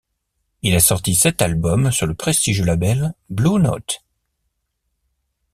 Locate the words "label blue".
2.65-3.59